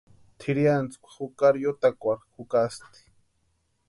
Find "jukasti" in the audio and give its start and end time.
2.35-3.01